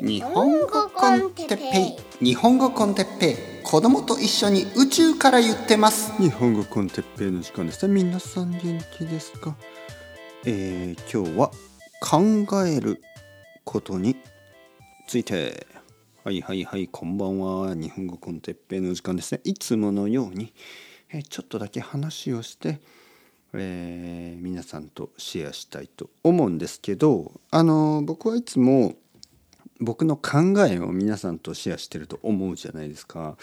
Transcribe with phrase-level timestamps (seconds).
[0.00, 2.24] 日本語コンテッペイ。
[2.24, 3.36] 日本語コンテッペイ。
[3.64, 6.12] 子供と一緒に宇宙から言ってます。
[6.22, 7.94] 日本語コンテッペイの時間ですね。
[7.94, 8.60] 皆さん元
[8.96, 9.56] 気ですか？
[10.46, 11.50] えー、今日は
[12.00, 13.02] 考える
[13.64, 14.16] ことに
[15.08, 15.66] ついて。
[16.22, 17.74] はいはいはいこんばんは。
[17.74, 19.40] 日本語コンテッペイの時間ですね。
[19.42, 20.52] いつものように、
[21.10, 22.80] えーちょっとだけ話をして
[23.52, 28.94] えー皆さんとシェアしたいと思うんですけどあの僕はいつも
[29.80, 33.36] 僕の考えを皆さんとシェアしてると思うじゃないですか。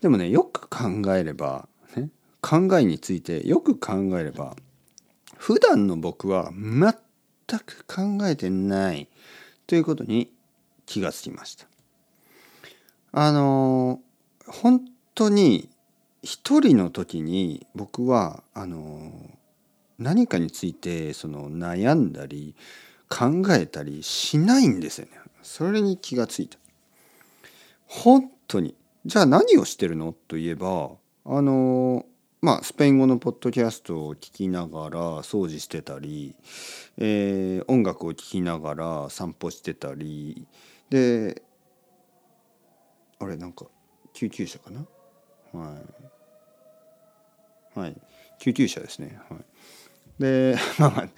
[0.00, 4.56] でもねよく考えれば、ね、考えについてよく考えれば
[5.36, 6.92] 普段の僕は全
[7.60, 9.08] く考えてない
[9.66, 10.32] ということに
[10.86, 11.66] 気がつきました。
[13.12, 14.00] あの
[14.46, 14.80] 本
[15.14, 15.70] 当に
[16.22, 19.12] 一人の時に僕はあの
[19.98, 22.54] 何かについてその悩んだり
[23.08, 25.12] 考えたりしないんですよね。
[25.46, 26.58] それに気がついた
[27.86, 28.74] 本当に？
[29.06, 30.12] じゃあ何をしてるの？
[30.12, 30.90] といえば
[31.24, 32.04] あの
[32.42, 36.34] まあスペイン語のポッドキャストを聞きながら掃除してたり、
[36.98, 40.46] えー音楽を聴きながら散歩してたり
[40.90, 41.42] で
[43.20, 43.66] あれなんか
[44.14, 44.84] 救急車かな？
[45.52, 45.76] は
[47.76, 47.78] い。
[47.78, 47.96] はい。
[48.40, 49.18] 救急車ですね。
[49.30, 49.38] はい。
[50.18, 51.08] で まあまあ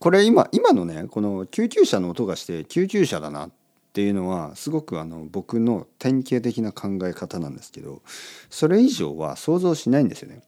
[0.00, 3.50] これ今今のねこの救急車の音がして救急車だなっ
[3.90, 8.02] っていうのはすごくあの僕の典型的な考え方なんですけど
[8.48, 10.42] それ以上は想像しないんですよね。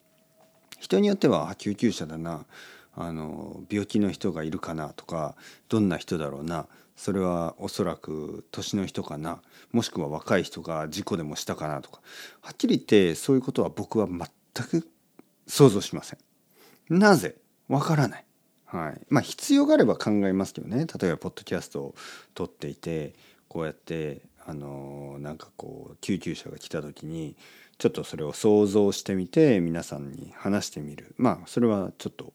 [0.79, 2.47] 人によっては救急車だな
[2.95, 5.35] あの病気の人がいるかなとか
[5.69, 9.41] どんな人だろうなそれはおそらく年の人かな
[9.73, 12.01] もしくは若い人が事故でもしたかなとか
[12.43, 14.89] はっきり言ってそういうことは僕は全く
[15.49, 16.19] 想像しません。
[16.89, 17.37] なぜ？
[17.69, 18.25] わからない。
[18.67, 19.01] はい。
[19.09, 20.87] まあ必要があれば考えますけどね。
[21.01, 21.95] 例えばポッドキャストを
[22.35, 23.15] 撮っていて
[23.53, 27.37] こうやってあのなんかこう救急車が来た時に
[27.77, 31.15] ちょっとそれを想像してみて皆さんに話してみる。
[31.19, 32.33] まあそれはちょっと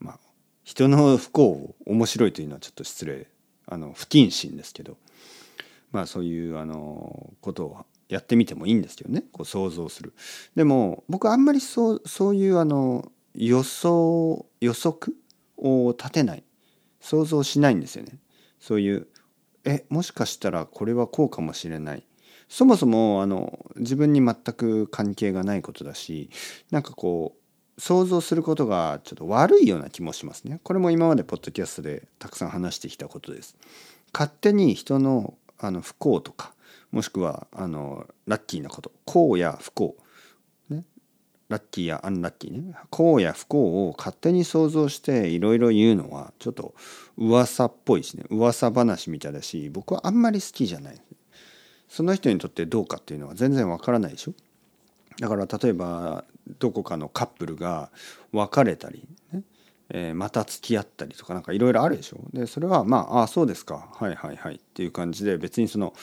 [0.00, 0.18] まあ
[0.64, 3.28] 人の不幸を面白いというのはちょっと失礼
[3.68, 4.96] あの不謹慎ですけど
[5.92, 10.12] まあそういうあのことをやってみてもいいんですけどねこう想像する。
[10.56, 15.14] でも僕あんまりそうそういうあの予想予測
[15.56, 16.42] を立てない
[17.00, 18.18] 想像しないんですよね。
[18.58, 19.06] そういう
[19.66, 22.06] えもしかしたらこれはこうかもしれない
[22.48, 26.30] そもそもあの自分に全く関係がないことだし
[26.70, 30.60] なんかこう想像することがちょっと悪いような気もしますね。
[30.62, 33.54] これも今までポッドキャストでたくさん話してきたことです。
[34.14, 36.54] 勝手に人のあの不幸とか
[36.90, 39.96] もしくはあのラッキーなこと幸や不幸
[41.48, 42.74] ラッキーやアンラッキーね。
[42.90, 46.74] 幸や不幸を勝手に想像していろいろ言うのはちょっと
[47.16, 48.24] 噂っぽいしね。
[48.30, 51.00] 噂話みたいだし僕はあんまり好きじゃない。
[51.88, 54.34] その人にとってどうかっていうのは全然わからないでしょ。
[55.20, 56.24] だから例えば
[56.58, 57.90] どこかのカップルが
[58.32, 59.42] 別れたり、ね
[59.88, 62.18] えーまた付き合ったりとかなんかいろいろあるでしょ。
[62.32, 63.88] でそれはまあああそうですか。
[63.94, 64.56] はいはいはい。
[64.56, 65.94] っていう感じで別にその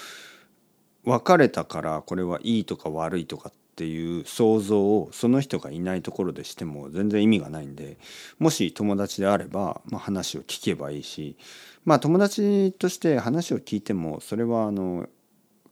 [1.04, 7.97] 別れたからこれはいいとか悪いとかっていう想像をその人がいないところでしても全然意味がないんで
[8.38, 11.38] もし友達であれば、まあ、話を聞けばいいし
[11.83, 15.07] まあ友達として話を聞いてもそれはあの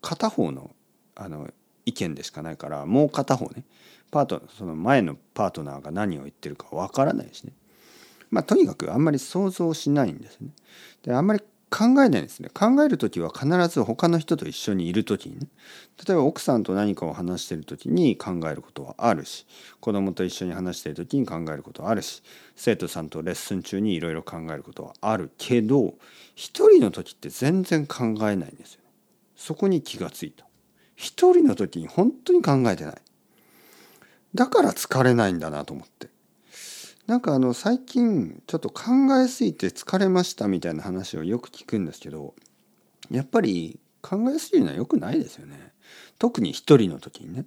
[0.02, 0.72] 片方の
[1.16, 1.50] あの
[1.86, 3.64] 意見でしかないからもう片方ね
[4.12, 7.54] パートその前のパートナーが何を言ってるかわからないしね
[8.32, 10.50] まあとにかくあんまり想像しないんですね。
[11.04, 11.42] であんまり
[11.72, 15.48] 考えないですね考える時は必ず他の人と一緒にいる時にね
[16.06, 19.48] 例えば奥さんと何かを話してる時に考えることはあるし
[19.80, 22.22] 子供と一緒に話してる時に考えることはあるし
[22.56, 25.96] 生徒さんとレッスン中にいろいろ考えることはあるけど
[26.36, 28.82] 一人の時って全然考えないんですよ。
[29.36, 30.46] そこに気がついた。
[30.96, 32.96] 一人の時に本当に考えてない。
[34.36, 36.11] だから疲れないんだなと思って。
[37.12, 38.84] なんかあの最近ちょっと考
[39.22, 42.36] えすぎて疲れましたみたいな話をよく聞くんですけど
[43.10, 45.74] やっぱり考えすぎるのは良くないですよね。
[46.20, 47.44] 特に一人の時にね。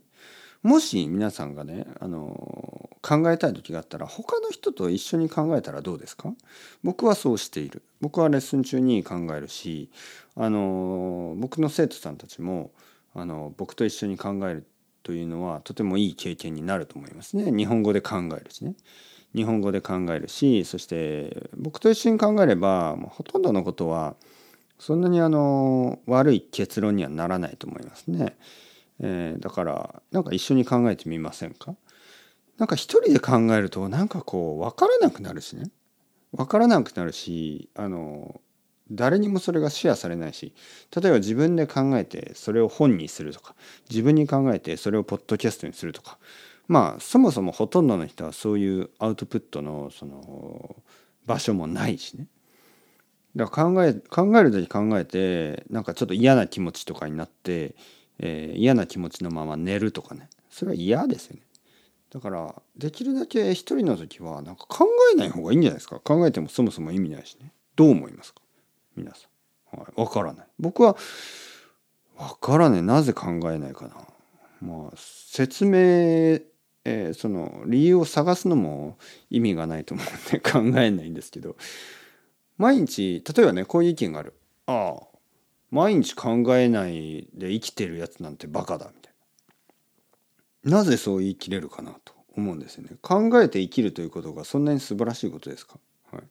[0.62, 6.34] もし皆さんがねあの考えたい時があったら他の人と一緒に考えたらどうですか？
[6.82, 9.88] 僕はそうしている僕はレッスン中に考えるし
[10.36, 12.70] あの僕の生徒さんたちも
[13.14, 14.66] あの僕と一緒に考える
[15.02, 18.74] というのはとてもいい経験になると思いますね日本語で考えるしね
[19.34, 24.14] 日本語で考えるしそして僕と一緒に考えればもうほとんどのことは
[24.78, 28.36] そんなにあの悪い結論にはならないと思いますね。
[29.00, 31.74] えーだからなんか一緒に考えてみませんか？
[32.58, 35.70] なんか一人で考えるとなんかこう分からなくなるしね
[36.32, 38.40] 分からなくなるしあの
[38.90, 40.54] 誰にもそれがシェアされないし
[40.94, 43.54] 例えば自分で考えてそれを本にするとか
[43.90, 46.18] 自分に考えてそれをポッドキャストにするとか
[46.66, 50.76] まあそもそもほとんどの人はそういうアウトプットのその
[51.26, 52.26] 場所もないしね
[53.36, 57.74] だから考え考える時考えてなんかちょっと嫌な気持ちとかになって、
[58.18, 61.42] えー、嫌な気持ちのまま寝るとかねそれは嫌ですよね
[62.10, 68.40] だからできるだけ一人の時はなんか考えない方がいいんじゃないですか考えてもそもそも意味ないしねどう思いますか？
[68.96, 69.26] 皆さ
[69.74, 69.80] ん。
[69.80, 70.46] はい、分からない。
[70.60, 70.96] 僕は
[72.16, 72.82] 分からない。
[72.84, 73.96] なぜ考えないかな。
[74.60, 76.38] まあ説明、
[76.84, 78.98] えー、その理由を探すのも
[79.30, 81.56] 意味がないと思って考えないんですけど
[82.58, 84.34] 毎日例えばねこういう意見がある。
[84.66, 85.06] ああ
[85.70, 89.12] 毎日考えないで生きてるやつなんてバカだみたい
[90.64, 90.78] な。
[90.78, 92.90] なぜそう言い切れるかなと思うんですよね。
[93.02, 95.78] 考えて生きるということがそんなに素晴らしいことですか？
[96.12, 96.22] はい、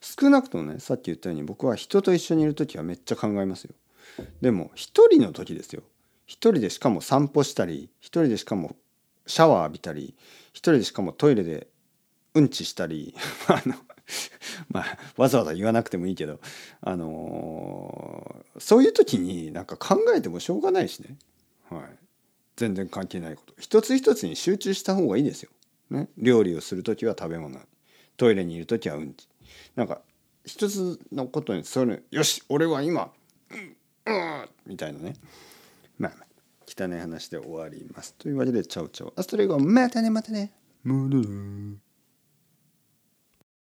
[0.00, 3.74] 少なくともねさっき言ったように僕は人と一緒にいる時はめっちゃ考えますよ
[4.42, 5.82] でも一人の時ですよ
[6.26, 8.76] 一人でしかも散歩したり一人でしかも
[9.26, 10.14] シャワー浴びたり
[10.52, 11.68] 一人でしかもトイレで
[12.34, 13.14] うんちしたり
[13.48, 13.74] あの
[14.68, 16.40] まあわざわざ言わなくてもいいけど
[16.80, 21.16] あのー、そういう時になんか考えてもしょうがないしね、
[21.68, 21.82] はい、
[22.56, 23.54] 全然関係ないこと。
[23.58, 25.50] 一つ一つに集中した方がいいですよ、
[25.90, 27.58] ね、料理をする時は食べ物。
[28.16, 29.28] トイレにいる時はうんち。
[29.76, 30.02] なんか
[30.44, 33.12] 一つのことにそれよし俺は今
[33.50, 33.76] うん
[34.06, 35.14] うんみたいなね。
[35.98, 36.12] まあ
[36.76, 38.14] 汚い話で終わります。
[38.14, 40.52] というわけでチャウチャウアストレイゴまたねまたね
[40.84, 41.89] またね。